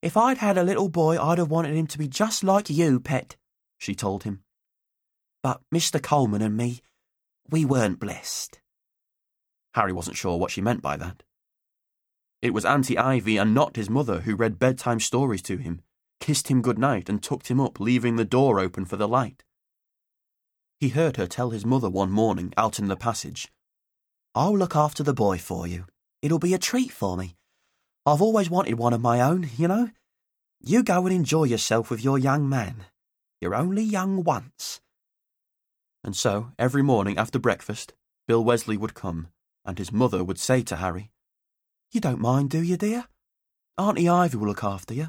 If 0.00 0.16
I'd 0.16 0.38
had 0.38 0.56
a 0.56 0.62
little 0.62 0.88
boy, 0.88 1.20
I'd 1.20 1.38
have 1.38 1.50
wanted 1.50 1.74
him 1.74 1.86
to 1.88 1.98
be 1.98 2.08
just 2.08 2.44
like 2.44 2.70
you, 2.70 3.00
pet, 3.00 3.36
she 3.78 3.94
told 3.94 4.24
him. 4.24 4.42
But 5.42 5.60
Mr. 5.74 6.02
Coleman 6.02 6.42
and 6.42 6.56
me, 6.56 6.80
we 7.50 7.64
weren't 7.64 7.98
blessed. 7.98 8.60
Harry 9.74 9.92
wasn't 9.92 10.16
sure 10.16 10.36
what 10.36 10.50
she 10.50 10.60
meant 10.60 10.82
by 10.82 10.96
that. 10.96 11.22
It 12.40 12.54
was 12.54 12.64
Auntie 12.64 12.98
Ivy 12.98 13.36
and 13.36 13.52
not 13.54 13.76
his 13.76 13.90
mother 13.90 14.20
who 14.20 14.36
read 14.36 14.58
bedtime 14.58 15.00
stories 15.00 15.42
to 15.42 15.56
him, 15.56 15.80
kissed 16.20 16.48
him 16.48 16.62
good 16.62 16.78
night, 16.78 17.08
and 17.08 17.22
tucked 17.22 17.48
him 17.48 17.60
up, 17.60 17.80
leaving 17.80 18.16
the 18.16 18.24
door 18.24 18.60
open 18.60 18.84
for 18.84 18.96
the 18.96 19.08
light. 19.08 19.42
He 20.78 20.90
heard 20.90 21.16
her 21.16 21.26
tell 21.26 21.50
his 21.50 21.66
mother 21.66 21.90
one 21.90 22.10
morning 22.10 22.52
out 22.56 22.78
in 22.78 22.86
the 22.86 22.96
passage, 22.96 23.50
I'll 24.34 24.56
look 24.56 24.76
after 24.76 25.02
the 25.02 25.14
boy 25.14 25.38
for 25.38 25.66
you. 25.66 25.86
It'll 26.22 26.38
be 26.38 26.54
a 26.54 26.58
treat 26.58 26.92
for 26.92 27.16
me. 27.16 27.37
I've 28.08 28.22
always 28.22 28.48
wanted 28.48 28.78
one 28.78 28.94
of 28.94 29.02
my 29.02 29.20
own, 29.20 29.50
you 29.58 29.68
know. 29.68 29.90
You 30.60 30.82
go 30.82 31.04
and 31.04 31.14
enjoy 31.14 31.44
yourself 31.44 31.90
with 31.90 32.02
your 32.02 32.18
young 32.18 32.48
man. 32.48 32.86
You're 33.38 33.54
only 33.54 33.82
young 33.82 34.24
once. 34.24 34.80
And 36.02 36.16
so, 36.16 36.52
every 36.58 36.82
morning 36.82 37.18
after 37.18 37.38
breakfast, 37.38 37.92
Bill 38.26 38.42
Wesley 38.42 38.78
would 38.78 38.94
come, 38.94 39.28
and 39.66 39.76
his 39.76 39.92
mother 39.92 40.24
would 40.24 40.38
say 40.38 40.62
to 40.62 40.76
Harry, 40.76 41.10
You 41.92 42.00
don't 42.00 42.18
mind, 42.18 42.48
do 42.48 42.62
you, 42.62 42.78
dear? 42.78 43.08
Auntie 43.76 44.08
Ivy 44.08 44.38
will 44.38 44.46
look 44.48 44.64
after 44.64 44.94
you. 44.94 45.08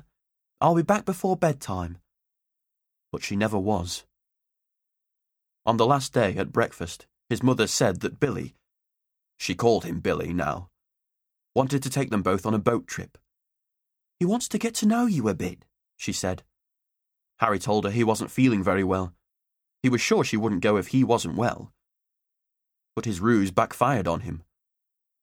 I'll 0.60 0.76
be 0.76 0.82
back 0.82 1.06
before 1.06 1.38
bedtime. 1.38 2.00
But 3.14 3.24
she 3.24 3.38
never 3.38 3.58
was. 3.58 4.04
On 5.66 5.78
the 5.78 5.86
last 5.86 6.14
day 6.14 6.36
at 6.36 6.52
breakfast, 6.52 7.08
his 7.30 7.42
mother 7.42 7.66
said 7.66 8.02
that 8.02 8.20
Billy, 8.20 8.56
she 9.38 9.56
called 9.56 9.86
him 9.86 10.02
Billy 10.02 10.34
now, 10.34 10.70
wanted 11.60 11.84
to 11.84 11.90
take 11.90 12.10
them 12.10 12.22
both 12.22 12.46
on 12.46 12.54
a 12.54 12.58
boat 12.58 12.88
trip. 12.88 13.18
He 14.18 14.26
wants 14.26 14.48
to 14.48 14.58
get 14.58 14.74
to 14.76 14.86
know 14.86 15.08
you 15.08 15.28
a 15.28 15.34
bit, 15.34 15.66
she 15.98 16.14
said. 16.14 16.44
Harry 17.40 17.60
told 17.60 17.84
her 17.84 17.92
he 17.92 18.02
wasn't 18.02 18.32
feeling 18.32 18.64
very 18.64 18.86
well. 18.86 19.14
He 19.84 19.90
was 19.90 20.00
sure 20.00 20.24
she 20.24 20.38
wouldn't 20.38 20.62
go 20.62 20.78
if 20.78 20.88
he 20.88 21.04
wasn't 21.04 21.36
well. 21.36 21.74
But 22.96 23.04
his 23.04 23.20
ruse 23.20 23.52
backfired 23.52 24.08
on 24.08 24.22
him. 24.22 24.44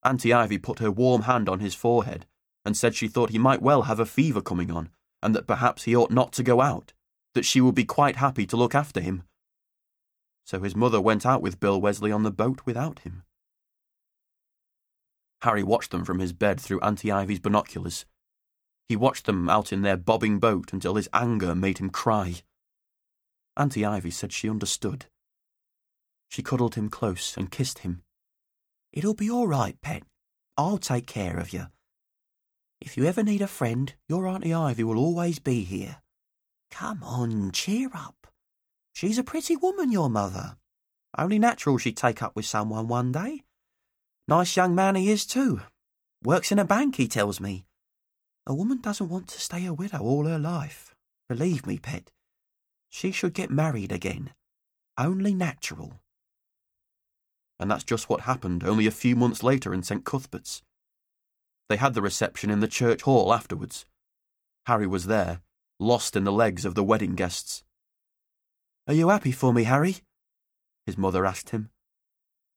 Auntie 0.05 0.35
Ivy 0.35 0.59
put 0.59 0.81
her 0.81 0.91
warm 0.91 1.23
hand 1.23 1.49
on 1.49 1.61
his 1.61 1.75
forehead 1.75 2.27
and 2.67 2.77
said 2.77 2.95
she 2.95 3.09
thought 3.09 3.31
he 3.31 3.39
might 3.39 3.63
well 3.63 3.83
have 3.83 3.99
a 3.99 4.05
fever 4.05 4.43
coming 4.43 4.71
on, 4.71 4.91
and 5.23 5.35
that 5.35 5.47
perhaps 5.47 5.85
he 5.85 5.97
ought 5.97 6.11
not 6.11 6.35
to 6.35 6.43
go 6.43 6.61
out, 6.61 6.93
that 7.33 7.47
she 7.47 7.63
would 7.63 7.75
be 7.75 7.87
quite 7.87 8.17
happy 8.17 8.45
to 8.45 8.59
look 8.59 8.75
after 8.75 9.01
him. 9.01 9.23
So 10.45 10.61
his 10.61 10.77
mother 10.77 11.01
went 11.01 11.25
out 11.25 11.41
with 11.41 11.61
Bill 11.61 11.81
Wesley 11.81 12.13
on 12.13 12.25
the 12.25 12.31
boat 12.31 12.61
without 12.67 12.99
him. 12.99 13.23
Harry 15.43 15.63
watched 15.63 15.91
them 15.91 16.05
from 16.05 16.19
his 16.19 16.33
bed 16.33 16.61
through 16.61 16.81
Auntie 16.81 17.13
Ivy's 17.13 17.41
binoculars. 17.41 18.05
He 18.89 18.97
watched 18.97 19.27
them 19.27 19.49
out 19.49 19.73
in 19.73 19.83
their 19.83 19.97
bobbing 19.97 20.39
boat 20.39 20.73
until 20.73 20.95
his 20.95 21.09
anger 21.13 21.55
made 21.55 21.79
him 21.79 21.91
cry. 21.91 22.37
Auntie 23.57 23.85
Ivy 23.85 24.11
said 24.11 24.33
she 24.33 24.49
understood. 24.49 25.07
She 26.29 26.43
cuddled 26.43 26.75
him 26.75 26.89
close 26.89 27.37
and 27.37 27.51
kissed 27.51 27.81
him. 27.81 28.03
It'll 28.93 29.15
be 29.15 29.31
all 29.31 29.47
right, 29.47 29.81
pet. 29.81 30.03
I'll 30.57 30.79
take 30.79 31.07
care 31.07 31.39
of 31.39 31.53
you. 31.53 31.67
If 32.81 32.97
you 32.97 33.05
ever 33.07 33.23
need 33.23 33.43
a 33.43 33.47
friend, 33.47 33.95
your 34.09 34.27
Auntie 34.27 34.53
Ivy 34.53 34.85
will 34.85 34.99
always 34.99 35.39
be 35.39 35.65
here. 35.65 36.03
Come 36.71 37.03
on, 37.03 37.53
cheer 37.53 37.91
up. 37.95 38.27
She's 38.93 39.19
a 39.19 39.25
pretty 39.25 39.57
woman, 39.57 39.93
your 39.93 40.11
mother. 40.11 40.57
Only 41.17 41.39
natural 41.39 41.79
she'd 41.79 41.97
take 41.97 42.23
up 42.23 42.37
with 42.37 42.45
someone 42.45 42.89
one 42.89 43.13
day. 43.13 43.43
Nice 44.29 44.57
young 44.57 44.75
man 44.75 44.97
he 44.97 45.11
is, 45.11 45.25
too. 45.25 45.61
Works 46.25 46.51
in 46.51 46.59
a 46.59 46.65
bank, 46.65 46.97
he 46.97 47.07
tells 47.07 47.41
me. 47.41 47.65
A 48.47 48.55
woman 48.55 48.81
doesn't 48.81 49.09
want 49.09 49.29
to 49.29 49.41
stay 49.41 49.67
a 49.67 49.75
widow 49.75 50.01
all 50.01 50.27
her 50.27 50.39
life. 50.39 50.95
Believe 51.29 51.67
me, 51.67 51.79
pet. 51.79 52.11
She 52.89 53.13
should 53.13 53.35
get 53.35 53.51
married 53.51 53.93
again. 53.93 54.31
Only 54.99 55.35
natural. 55.35 56.01
And 57.59 57.71
that's 57.71 57.85
just 57.85 58.09
what 58.09 58.23
happened 58.23 58.65
only 58.65 58.87
a 58.87 58.93
few 58.93 59.17
months 59.17 59.43
later 59.43 59.73
in 59.73 59.83
St. 59.83 60.05
Cuthbert's. 60.05 60.63
They 61.69 61.77
had 61.77 61.95
the 61.95 62.03
reception 62.03 62.51
in 62.51 62.61
the 62.61 62.69
church 62.69 63.03
hall 63.03 63.33
afterwards. 63.33 63.87
Harry 64.67 64.87
was 64.87 65.07
there, 65.07 65.41
lost 65.79 66.17
in 66.17 66.25
the 66.25 66.33
legs 66.33 66.65
of 66.65 66.75
the 66.75 66.85
wedding 66.85 67.15
guests. 67.15 67.65
Are 68.87 68.95
you 68.95 69.09
happy 69.09 69.33
for 69.33 69.53
me, 69.53 69.65
Harry? 69.65 69.97
His 70.87 70.97
mother 70.97 71.27
asked 71.27 71.51
him. 71.51 71.71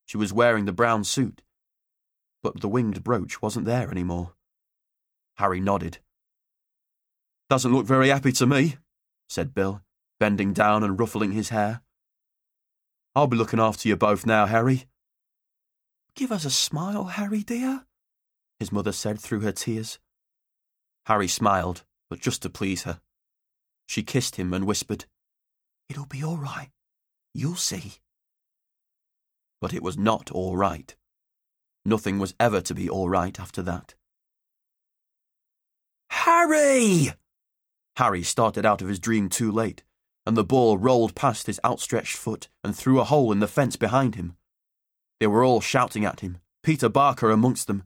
She 0.06 0.16
was 0.16 0.32
wearing 0.32 0.64
the 0.64 0.72
brown 0.72 1.04
suit, 1.04 1.42
but 2.42 2.60
the 2.60 2.68
winged 2.68 3.02
brooch 3.04 3.42
wasn't 3.42 3.66
there 3.66 3.90
any 3.90 4.04
more. 4.04 4.34
Harry 5.36 5.60
nodded. 5.60 5.98
Doesn't 7.48 7.72
look 7.72 7.86
very 7.86 8.08
happy 8.08 8.32
to 8.32 8.46
me, 8.46 8.76
said 9.28 9.54
Bill, 9.54 9.82
bending 10.18 10.52
down 10.52 10.82
and 10.82 10.98
ruffling 10.98 11.32
his 11.32 11.48
hair. 11.48 11.82
I'll 13.14 13.26
be 13.26 13.36
looking 13.36 13.60
after 13.60 13.88
you 13.88 13.96
both 13.96 14.24
now, 14.24 14.46
Harry. 14.46 14.84
Give 16.14 16.30
us 16.30 16.44
a 16.44 16.50
smile, 16.50 17.04
Harry, 17.04 17.42
dear, 17.42 17.86
his 18.58 18.70
mother 18.70 18.92
said 18.92 19.18
through 19.18 19.40
her 19.40 19.52
tears. 19.52 19.98
Harry 21.06 21.28
smiled, 21.28 21.84
but 22.08 22.20
just 22.20 22.42
to 22.42 22.50
please 22.50 22.82
her. 22.82 23.00
She 23.86 24.02
kissed 24.02 24.36
him 24.36 24.52
and 24.52 24.66
whispered, 24.66 25.06
It'll 25.88 26.06
be 26.06 26.22
all 26.22 26.36
right. 26.36 26.70
You'll 27.34 27.56
see. 27.56 27.94
But 29.60 29.74
it 29.74 29.82
was 29.82 29.98
not 29.98 30.30
all 30.30 30.56
right. 30.56 30.94
Nothing 31.84 32.18
was 32.18 32.34
ever 32.38 32.60
to 32.60 32.74
be 32.74 32.88
all 32.88 33.08
right 33.08 33.38
after 33.38 33.62
that. 33.62 33.94
Harry! 36.10 37.12
Harry 37.96 38.22
started 38.22 38.66
out 38.66 38.82
of 38.82 38.88
his 38.88 38.98
dream 38.98 39.28
too 39.28 39.50
late, 39.50 39.82
and 40.26 40.36
the 40.36 40.44
ball 40.44 40.78
rolled 40.78 41.14
past 41.14 41.46
his 41.46 41.60
outstretched 41.64 42.16
foot 42.16 42.48
and 42.62 42.76
through 42.76 43.00
a 43.00 43.04
hole 43.04 43.32
in 43.32 43.40
the 43.40 43.48
fence 43.48 43.76
behind 43.76 44.14
him. 44.14 44.36
They 45.18 45.26
were 45.26 45.44
all 45.44 45.60
shouting 45.60 46.04
at 46.04 46.20
him, 46.20 46.38
Peter 46.62 46.88
Barker 46.88 47.30
amongst 47.30 47.66
them. 47.66 47.84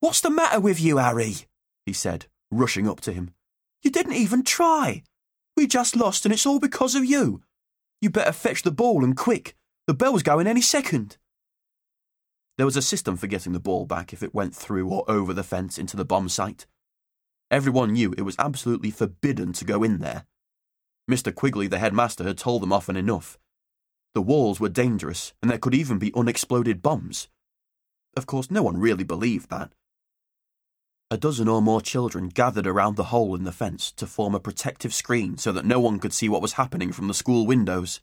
What's 0.00 0.20
the 0.20 0.30
matter 0.30 0.60
with 0.60 0.80
you, 0.80 0.98
Harry? 0.98 1.34
he 1.84 1.92
said, 1.92 2.26
rushing 2.50 2.88
up 2.88 3.00
to 3.02 3.12
him. 3.12 3.32
You 3.82 3.90
didn't 3.90 4.14
even 4.14 4.42
try. 4.42 5.02
We 5.56 5.66
just 5.66 5.96
lost, 5.96 6.24
and 6.24 6.32
it's 6.32 6.46
all 6.46 6.60
because 6.60 6.94
of 6.94 7.04
you. 7.04 7.42
You 8.00 8.10
better 8.10 8.32
fetch 8.32 8.62
the 8.62 8.70
ball 8.70 9.04
and 9.04 9.16
quick. 9.16 9.54
The 9.86 9.94
bell's 9.94 10.22
going 10.22 10.46
any 10.46 10.62
second. 10.62 11.18
There 12.60 12.66
was 12.66 12.76
a 12.76 12.82
system 12.82 13.16
for 13.16 13.26
getting 13.26 13.54
the 13.54 13.58
ball 13.58 13.86
back 13.86 14.12
if 14.12 14.22
it 14.22 14.34
went 14.34 14.54
through 14.54 14.86
or 14.90 15.10
over 15.10 15.32
the 15.32 15.42
fence 15.42 15.78
into 15.78 15.96
the 15.96 16.04
bomb 16.04 16.28
site. 16.28 16.66
Everyone 17.50 17.94
knew 17.94 18.12
it 18.18 18.20
was 18.20 18.36
absolutely 18.38 18.90
forbidden 18.90 19.54
to 19.54 19.64
go 19.64 19.82
in 19.82 20.00
there. 20.00 20.26
Mr. 21.10 21.34
Quigley, 21.34 21.68
the 21.68 21.78
headmaster, 21.78 22.22
had 22.22 22.36
told 22.36 22.60
them 22.60 22.70
often 22.70 22.96
enough. 22.96 23.38
The 24.12 24.20
walls 24.20 24.60
were 24.60 24.68
dangerous, 24.68 25.32
and 25.40 25.50
there 25.50 25.56
could 25.56 25.74
even 25.74 25.98
be 25.98 26.12
unexploded 26.14 26.82
bombs. 26.82 27.28
Of 28.14 28.26
course, 28.26 28.50
no 28.50 28.62
one 28.62 28.76
really 28.76 29.04
believed 29.04 29.48
that. 29.48 29.72
A 31.10 31.16
dozen 31.16 31.48
or 31.48 31.62
more 31.62 31.80
children 31.80 32.28
gathered 32.28 32.66
around 32.66 32.96
the 32.96 33.04
hole 33.04 33.34
in 33.34 33.44
the 33.44 33.52
fence 33.52 33.90
to 33.92 34.06
form 34.06 34.34
a 34.34 34.38
protective 34.38 34.92
screen 34.92 35.38
so 35.38 35.50
that 35.50 35.64
no 35.64 35.80
one 35.80 35.98
could 35.98 36.12
see 36.12 36.28
what 36.28 36.42
was 36.42 36.52
happening 36.60 36.92
from 36.92 37.08
the 37.08 37.14
school 37.14 37.46
windows. 37.46 38.02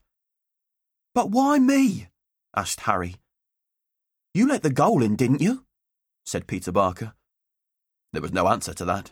But 1.13 1.29
why 1.29 1.59
me? 1.59 2.07
asked 2.55 2.79
Harry. 2.79 3.17
You 4.37 4.47
let 4.47 4.61
the 4.61 4.69
goal 4.69 5.01
in, 5.01 5.15
didn't 5.15 5.41
you? 5.41 5.65
said 6.23 6.45
Peter 6.45 6.71
Barker. 6.71 7.13
There 8.13 8.21
was 8.21 8.31
no 8.31 8.47
answer 8.47 8.71
to 8.71 8.85
that. 8.85 9.11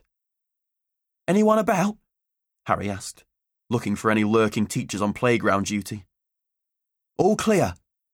Anyone 1.27 1.57
about? 1.57 1.97
Harry 2.67 2.91
asked, 2.91 3.23
looking 3.67 3.95
for 3.95 4.11
any 4.11 4.23
lurking 4.23 4.67
teachers 4.67 5.01
on 5.01 5.13
playground 5.13 5.65
duty. 5.65 6.05
All 7.17 7.35
clear, 7.35 7.73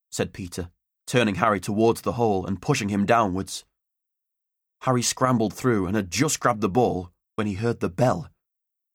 said 0.09 0.31
Peter, 0.31 0.69
turning 1.05 1.35
Harry 1.35 1.59
towards 1.59 1.99
the 1.99 2.13
hole 2.13 2.45
and 2.45 2.61
pushing 2.61 2.87
him 2.87 3.05
downwards. 3.05 3.65
Harry 4.83 5.01
scrambled 5.01 5.53
through 5.53 5.87
and 5.87 5.97
had 5.97 6.11
just 6.11 6.39
grabbed 6.39 6.61
the 6.61 6.69
ball 6.69 7.11
when 7.35 7.45
he 7.45 7.55
heard 7.55 7.81
the 7.81 7.89
bell. 7.89 8.29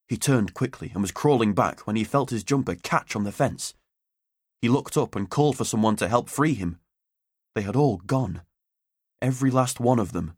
He 0.09 0.17
turned 0.17 0.55
quickly 0.55 0.91
and 0.95 1.03
was 1.03 1.13
crawling 1.13 1.53
back 1.53 1.81
when 1.81 1.97
he 1.97 2.03
felt 2.03 2.31
his 2.31 2.45
jumper 2.45 2.77
catch 2.77 3.15
on 3.15 3.25
the 3.25 3.31
fence. 3.31 3.75
He 4.63 4.71
looked 4.71 4.97
up 4.97 5.17
and 5.17 5.29
called 5.29 5.59
for 5.59 5.67
someone 5.67 5.97
to 5.97 6.09
help 6.09 6.31
free 6.31 6.55
him. 6.55 6.79
They 7.57 7.63
had 7.63 7.75
all 7.75 7.97
gone. 7.97 8.43
Every 9.23 9.51
last 9.51 9.81
one 9.81 9.99
of 9.99 10.13
them. 10.13 10.35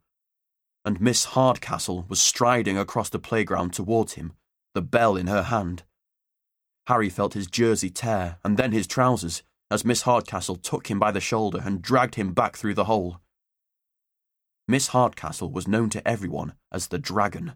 And 0.84 1.00
Miss 1.00 1.24
Hardcastle 1.24 2.06
was 2.08 2.22
striding 2.22 2.78
across 2.78 3.10
the 3.10 3.18
playground 3.18 3.72
towards 3.72 4.12
him, 4.12 4.34
the 4.72 4.82
bell 4.82 5.16
in 5.16 5.26
her 5.26 5.42
hand. 5.42 5.82
Harry 6.86 7.08
felt 7.08 7.34
his 7.34 7.48
jersey 7.48 7.90
tear 7.90 8.38
and 8.44 8.56
then 8.56 8.70
his 8.70 8.86
trousers 8.86 9.42
as 9.68 9.84
Miss 9.84 10.02
Hardcastle 10.02 10.54
took 10.54 10.86
him 10.86 11.00
by 11.00 11.10
the 11.10 11.20
shoulder 11.20 11.60
and 11.60 11.82
dragged 11.82 12.14
him 12.14 12.34
back 12.34 12.56
through 12.56 12.74
the 12.74 12.84
hole. 12.84 13.18
Miss 14.68 14.86
Hardcastle 14.88 15.50
was 15.50 15.66
known 15.66 15.90
to 15.90 16.06
everyone 16.06 16.52
as 16.70 16.86
the 16.86 17.00
Dragon, 17.00 17.54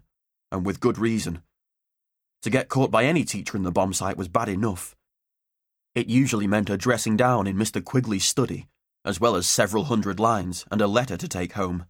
and 0.51 0.65
with 0.65 0.81
good 0.81 0.97
reason. 0.97 1.41
To 2.41 2.49
get 2.49 2.67
caught 2.67 2.91
by 2.91 3.05
any 3.05 3.23
teacher 3.23 3.55
in 3.55 3.63
the 3.63 3.71
bomb 3.71 3.93
site 3.93 4.17
was 4.17 4.27
bad 4.27 4.49
enough. 4.49 4.93
It 5.95 6.07
usually 6.07 6.47
meant 6.47 6.69
a 6.69 6.75
dressing 6.75 7.15
down 7.15 7.47
in 7.47 7.55
Mr. 7.55 7.81
Quigley's 7.81 8.25
study, 8.25 8.67
as 9.05 9.19
well 9.19 9.35
as 9.35 9.47
several 9.47 9.85
hundred 9.85 10.19
lines 10.19 10.65
and 10.71 10.81
a 10.81 10.87
letter 10.87 11.17
to 11.17 11.27
take 11.27 11.53
home. 11.53 11.85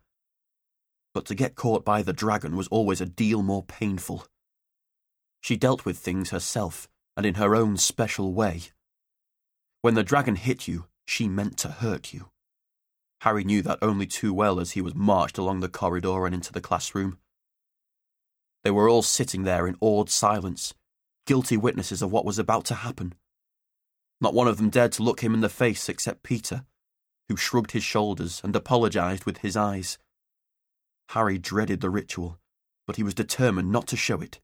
But 1.14 1.26
to 1.26 1.36
get 1.36 1.56
caught 1.56 1.86
by 1.86 2.02
the 2.02 2.14
dragon 2.14 2.56
was 2.56 2.68
always 2.70 3.02
a 3.02 3.06
deal 3.06 3.44
more 3.44 3.64
painful. 3.64 4.26
She 5.42 5.58
dealt 5.58 5.86
with 5.86 5.98
things 5.98 6.32
herself 6.32 6.88
and 7.16 7.26
in 7.26 7.36
her 7.36 7.56
own 7.56 7.78
special 7.78 8.34
way. 8.34 8.64
When 9.82 9.94
the 9.94 10.04
dragon 10.04 10.36
hit 10.36 10.68
you, 10.68 10.86
she 11.06 11.28
meant 11.28 11.58
to 11.58 11.68
hurt 11.68 12.14
you. 12.14 12.30
Harry 13.22 13.44
knew 13.44 13.62
that 13.62 13.80
only 13.82 14.06
too 14.06 14.34
well 14.34 14.60
as 14.60 14.72
he 14.72 14.82
was 14.82 14.96
marched 14.96 15.38
along 15.38 15.60
the 15.60 15.70
corridor 15.70 16.26
and 16.26 16.34
into 16.34 16.52
the 16.52 16.62
classroom. 16.62 17.20
They 18.64 18.72
were 18.72 18.90
all 18.90 19.02
sitting 19.02 19.44
there 19.44 19.68
in 19.68 19.76
awed 19.82 20.10
silence, 20.10 20.74
guilty 21.28 21.58
witnesses 21.58 22.02
of 22.02 22.12
what 22.12 22.26
was 22.26 22.40
about 22.40 22.66
to 22.66 22.76
happen. 22.76 23.14
Not 24.20 24.34
one 24.34 24.48
of 24.48 24.58
them 24.58 24.70
dared 24.70 24.94
to 24.94 25.04
look 25.04 25.22
him 25.22 25.34
in 25.34 25.42
the 25.42 25.50
face 25.50 25.90
except 25.90 26.24
Peter, 26.24 26.66
who 27.34 27.38
shrugged 27.38 27.72
his 27.72 27.84
shoulders 27.84 28.42
and 28.44 28.56
apologized 28.56 29.26
with 29.26 29.40
his 29.40 29.58
eyes. 29.58 29.98
Harry 31.10 31.40
dreaded 31.40 31.82
the 31.82 31.90
ritual, 31.90 32.38
but 32.86 32.96
he 32.96 33.02
was 33.02 33.16
determined 33.16 33.72
not 33.72 33.88
to 33.88 33.98
show 33.98 34.22
it. 34.22 34.40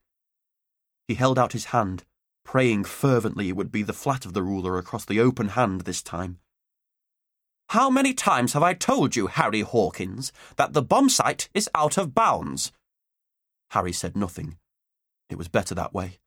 He 1.06 1.14
held 1.14 1.38
out 1.38 1.52
his 1.52 1.66
hand, 1.66 2.02
praying 2.44 2.82
fervently 2.82 3.48
it 3.48 3.54
would 3.54 3.70
be 3.70 3.84
the 3.84 3.92
flat 3.92 4.26
of 4.26 4.32
the 4.32 4.42
ruler 4.42 4.76
across 4.76 5.04
the 5.04 5.20
open 5.20 5.50
hand 5.50 5.82
this 5.82 6.02
time. 6.02 6.40
How 7.68 7.90
many 7.90 8.12
times 8.12 8.54
have 8.54 8.62
I 8.64 8.74
told 8.74 9.14
you, 9.14 9.28
Harry 9.28 9.60
Hawkins, 9.60 10.32
that 10.56 10.72
the 10.72 10.82
bomb 10.82 11.08
site 11.08 11.48
is 11.54 11.70
out 11.76 11.96
of 11.96 12.12
bounds? 12.12 12.72
Harry 13.70 13.92
said 13.92 14.16
nothing. 14.16 14.56
It 15.28 15.38
was 15.38 15.46
better 15.46 15.76
that 15.76 15.94
way. 15.94 16.18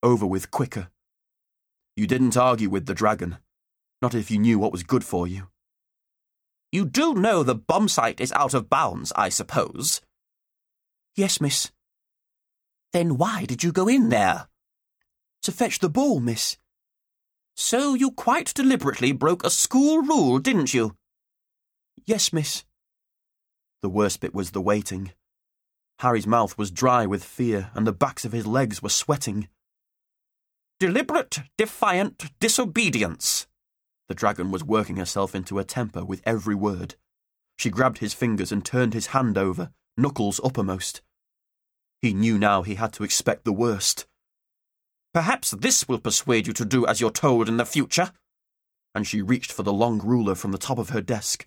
Over 0.00 0.26
with 0.26 0.52
quicker. 0.52 0.90
You 1.96 2.06
didn't 2.06 2.36
argue 2.36 2.70
with 2.70 2.86
the 2.86 2.94
dragon. 2.94 3.38
Not 4.00 4.14
if 4.14 4.30
you 4.30 4.38
knew 4.38 4.60
what 4.60 4.70
was 4.70 4.84
good 4.84 5.02
for 5.02 5.26
you. 5.26 5.48
You 6.74 6.84
do 6.84 7.14
know 7.14 7.44
the 7.44 7.54
bomb 7.54 7.86
site 7.86 8.20
is 8.20 8.32
out 8.32 8.52
of 8.52 8.68
bounds, 8.68 9.12
I 9.14 9.28
suppose? 9.28 10.00
Yes, 11.14 11.40
miss. 11.40 11.70
Then 12.92 13.16
why 13.16 13.44
did 13.44 13.62
you 13.62 13.70
go 13.70 13.86
in 13.86 14.08
there? 14.08 14.48
To 15.42 15.52
fetch 15.52 15.78
the 15.78 15.88
ball, 15.88 16.18
miss. 16.18 16.56
So 17.54 17.94
you 17.94 18.10
quite 18.10 18.52
deliberately 18.52 19.12
broke 19.12 19.44
a 19.44 19.50
school 19.50 20.02
rule, 20.02 20.40
didn't 20.40 20.74
you? 20.74 20.96
Yes, 22.06 22.32
miss. 22.32 22.64
The 23.80 23.88
worst 23.88 24.18
bit 24.18 24.34
was 24.34 24.50
the 24.50 24.60
waiting. 24.60 25.12
Harry's 26.00 26.26
mouth 26.26 26.58
was 26.58 26.72
dry 26.72 27.06
with 27.06 27.22
fear, 27.22 27.70
and 27.74 27.86
the 27.86 27.92
backs 27.92 28.24
of 28.24 28.32
his 28.32 28.48
legs 28.48 28.82
were 28.82 28.88
sweating. 28.88 29.46
Deliberate, 30.80 31.38
defiant 31.56 32.32
disobedience. 32.40 33.46
The 34.08 34.14
dragon 34.14 34.50
was 34.50 34.64
working 34.64 34.96
herself 34.96 35.34
into 35.34 35.58
a 35.58 35.64
temper 35.64 36.04
with 36.04 36.22
every 36.24 36.54
word. 36.54 36.96
She 37.56 37.70
grabbed 37.70 37.98
his 37.98 38.14
fingers 38.14 38.52
and 38.52 38.64
turned 38.64 38.94
his 38.94 39.08
hand 39.08 39.38
over, 39.38 39.70
knuckles 39.96 40.40
uppermost. 40.44 41.02
He 42.02 42.12
knew 42.12 42.38
now 42.38 42.62
he 42.62 42.74
had 42.74 42.92
to 42.94 43.04
expect 43.04 43.44
the 43.44 43.52
worst. 43.52 44.06
Perhaps 45.14 45.52
this 45.52 45.88
will 45.88 46.00
persuade 46.00 46.46
you 46.46 46.52
to 46.52 46.64
do 46.64 46.84
as 46.86 47.00
you're 47.00 47.10
told 47.10 47.48
in 47.48 47.56
the 47.56 47.64
future. 47.64 48.10
And 48.94 49.06
she 49.06 49.22
reached 49.22 49.52
for 49.52 49.62
the 49.62 49.72
long 49.72 50.00
ruler 50.00 50.34
from 50.34 50.52
the 50.52 50.58
top 50.58 50.78
of 50.78 50.90
her 50.90 51.00
desk. 51.00 51.46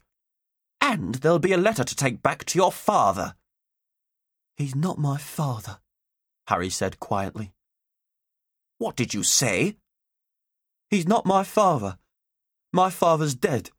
And 0.82 1.16
there'll 1.16 1.40
be 1.40 1.54
a 1.54 1.58
letter 1.58 1.84
to 1.84 1.96
take 1.96 2.24
back 2.24 2.46
to 2.46 2.58
your 2.58 2.72
father. 2.72 3.36
He's 4.56 4.76
not 4.76 4.98
my 4.98 5.18
father, 5.18 5.80
Harry 6.48 6.70
said 6.70 7.00
quietly. 7.00 7.52
What 8.80 8.96
did 8.96 9.14
you 9.14 9.24
say? 9.24 9.78
He's 10.90 11.08
not 11.08 11.26
my 11.26 11.44
father. 11.44 11.98
My 12.74 12.90
father's 12.90 13.36
dead. 13.36 13.72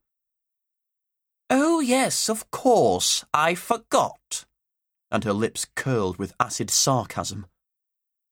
Oh, 1.50 1.80
yes, 1.80 2.28
of 2.28 2.50
course. 2.50 3.24
I 3.32 3.54
forgot. 3.54 4.44
And 5.10 5.24
her 5.24 5.32
lips 5.32 5.66
curled 5.74 6.18
with 6.18 6.34
acid 6.38 6.70
sarcasm. 6.70 7.46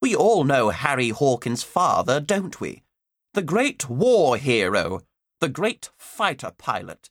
We 0.02 0.14
all 0.14 0.44
know 0.44 0.70
Harry 0.70 1.08
Hawkins' 1.08 1.62
father, 1.62 2.20
don't 2.20 2.60
we? 2.60 2.82
The 3.32 3.42
great 3.42 3.88
war 3.88 4.36
hero, 4.36 5.00
the 5.40 5.48
great 5.48 5.90
fighter 5.96 6.52
pilot. 6.56 7.10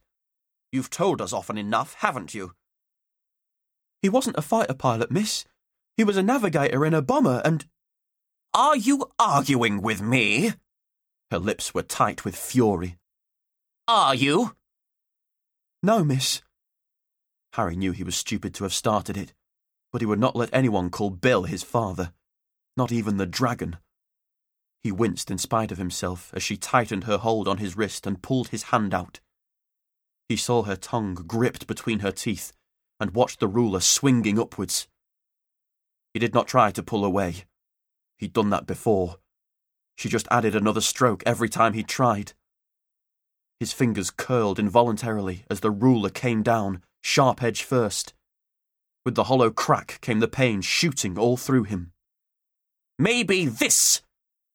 You've 0.71 0.89
told 0.89 1.21
us 1.21 1.33
often 1.33 1.57
enough, 1.57 1.95
haven't 1.99 2.33
you? 2.33 2.53
He 4.01 4.09
wasn't 4.09 4.37
a 4.37 4.43
fighter 4.43 4.73
pilot, 4.73 5.09
miss. 5.09 5.45
He 5.97 6.03
was 6.03 6.17
a 6.17 6.23
navigator 6.23 6.85
in 6.85 6.93
a 6.93 7.01
bomber 7.01 7.41
and. 7.43 7.65
Are 8.53 8.75
you 8.75 9.11
arguing 9.17 9.81
with 9.81 10.01
me? 10.01 10.53
Her 11.31 11.39
lips 11.39 11.73
were 11.73 11.81
tight 11.81 12.23
with 12.23 12.35
fury. 12.35 12.97
Are 13.87 14.15
you? 14.15 14.55
No, 15.83 16.03
miss. 16.03 16.41
Harry 17.53 17.75
knew 17.75 17.91
he 17.91 18.03
was 18.03 18.15
stupid 18.15 18.55
to 18.55 18.63
have 18.63 18.73
started 18.73 19.15
it, 19.15 19.33
but 19.91 20.01
he 20.01 20.07
would 20.07 20.19
not 20.19 20.35
let 20.35 20.49
anyone 20.51 20.89
call 20.89 21.11
Bill 21.11 21.43
his 21.43 21.61
father, 21.61 22.11
not 22.75 22.91
even 22.91 23.17
the 23.17 23.27
dragon. 23.27 23.77
He 24.81 24.91
winced 24.91 25.29
in 25.29 25.37
spite 25.37 25.71
of 25.71 25.77
himself 25.77 26.31
as 26.33 26.41
she 26.41 26.57
tightened 26.57 27.03
her 27.03 27.17
hold 27.17 27.47
on 27.47 27.57
his 27.57 27.77
wrist 27.77 28.07
and 28.07 28.21
pulled 28.21 28.49
his 28.49 28.63
hand 28.63 28.93
out. 28.93 29.19
He 30.27 30.35
saw 30.35 30.63
her 30.63 30.75
tongue 30.75 31.13
gripped 31.13 31.67
between 31.67 31.99
her 31.99 32.11
teeth 32.11 32.53
and 32.99 33.11
watched 33.11 33.39
the 33.39 33.47
ruler 33.47 33.79
swinging 33.79 34.39
upwards. 34.39 34.87
He 36.13 36.19
did 36.19 36.33
not 36.33 36.47
try 36.47 36.71
to 36.71 36.83
pull 36.83 37.05
away. 37.05 37.45
He'd 38.17 38.33
done 38.33 38.49
that 38.49 38.65
before. 38.65 39.17
She 39.95 40.09
just 40.09 40.27
added 40.31 40.55
another 40.55 40.81
stroke 40.81 41.21
every 41.25 41.49
time 41.49 41.73
he 41.73 41.83
tried. 41.83 42.33
His 43.59 43.73
fingers 43.73 44.11
curled 44.11 44.59
involuntarily 44.59 45.45
as 45.49 45.61
the 45.61 45.71
ruler 45.71 46.09
came 46.09 46.43
down, 46.43 46.81
sharp 47.01 47.41
edge 47.41 47.63
first. 47.63 48.13
With 49.05 49.15
the 49.15 49.25
hollow 49.25 49.49
crack 49.49 49.99
came 50.01 50.19
the 50.19 50.27
pain 50.27 50.61
shooting 50.61 51.17
all 51.17 51.37
through 51.37 51.63
him. 51.63 51.91
Maybe 52.99 53.45
this. 53.45 54.01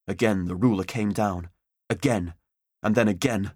Again 0.07 0.47
the 0.47 0.57
ruler 0.57 0.85
came 0.85 1.13
down. 1.13 1.49
Again, 1.89 2.35
and 2.83 2.95
then 2.95 3.09
again. 3.09 3.53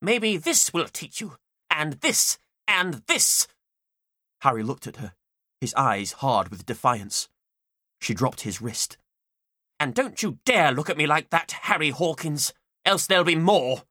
Maybe 0.00 0.36
this 0.36 0.72
will 0.72 0.88
teach 0.88 1.20
you. 1.20 1.36
And 1.70 1.94
this. 1.94 2.38
And 2.66 3.02
this. 3.06 3.46
Harry 4.40 4.62
looked 4.62 4.86
at 4.86 4.96
her, 4.96 5.12
his 5.60 5.74
eyes 5.74 6.12
hard 6.12 6.48
with 6.48 6.66
defiance. 6.66 7.28
She 8.00 8.14
dropped 8.14 8.40
his 8.40 8.60
wrist. 8.60 8.96
And 9.78 9.94
don't 9.94 10.22
you 10.22 10.38
dare 10.44 10.72
look 10.72 10.90
at 10.90 10.96
me 10.96 11.06
like 11.06 11.30
that, 11.30 11.52
Harry 11.62 11.90
Hawkins, 11.90 12.52
else 12.84 13.06
there'll 13.06 13.24
be 13.24 13.36
more. 13.36 13.82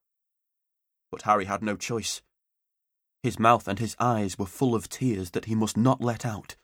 But 1.12 1.24
Harry 1.24 1.46
had 1.46 1.62
no 1.62 1.76
choice. 1.76 2.22
His 3.22 3.38
mouth 3.38 3.68
and 3.68 3.78
his 3.78 3.96
eyes 4.00 4.40
were 4.40 4.46
full 4.46 4.74
of 4.74 4.90
tears 4.90 5.32
that 5.32 5.46
he 5.46 5.56
must 5.56 5.78
not 5.78 6.02
let 6.02 6.26
out. 6.26 6.56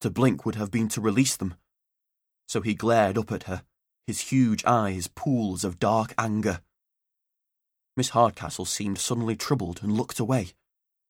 To 0.00 0.10
blink 0.10 0.44
would 0.44 0.54
have 0.54 0.70
been 0.70 0.88
to 0.88 1.00
release 1.00 1.36
them. 1.36 1.54
So 2.48 2.60
he 2.60 2.74
glared 2.74 3.18
up 3.18 3.30
at 3.30 3.44
her, 3.44 3.62
his 4.06 4.32
huge 4.32 4.64
eyes 4.64 5.06
pools 5.06 5.64
of 5.64 5.78
dark 5.78 6.14
anger. 6.16 6.62
Miss 7.96 8.10
Hardcastle 8.10 8.64
seemed 8.64 8.98
suddenly 8.98 9.36
troubled 9.36 9.82
and 9.82 9.92
looked 9.92 10.18
away, 10.18 10.52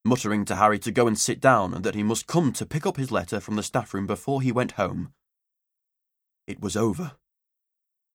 muttering 0.05 0.45
to 0.47 0.57
Harry 0.57 0.79
to 0.81 0.91
go 0.91 1.07
and 1.07 1.19
sit 1.19 1.41
down 1.41 1.75
and 1.75 1.85
that 1.85 1.95
he 1.95 2.03
must 2.03 2.27
come 2.27 2.53
to 2.55 2.67
pick 2.67 2.87
up 2.87 2.97
his 2.97 3.13
letter 3.13 3.41
from 3.41 3.57
the 3.57 3.63
staff 3.63 3.95
room 3.95 4.07
before 4.07 4.43
he 4.43 4.51
went 4.51 4.73
home. 4.73 5.13
It 6.47 6.61
was 6.61 6.77
over. 6.77 7.13